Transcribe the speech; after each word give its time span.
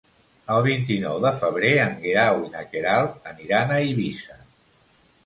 El 0.53 0.63
vint-i-nou 0.67 1.19
de 1.25 1.31
febrer 1.43 1.69
en 1.83 1.93
Guerau 2.05 2.39
i 2.45 2.49
na 2.55 2.63
Queralt 2.71 3.29
aniran 3.33 3.75
a 3.77 3.79
Eivissa. 3.91 4.39